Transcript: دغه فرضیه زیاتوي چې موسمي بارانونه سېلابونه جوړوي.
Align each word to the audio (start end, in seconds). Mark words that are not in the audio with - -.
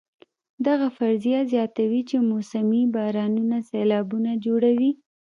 دغه 0.67 0.87
فرضیه 0.97 1.39
زیاتوي 1.51 2.01
چې 2.09 2.17
موسمي 2.29 2.83
بارانونه 2.95 3.57
سېلابونه 3.69 4.31
جوړوي. 4.45 4.91